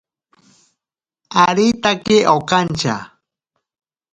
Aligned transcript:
Aritake 1.43 2.17
okantya. 2.35 2.95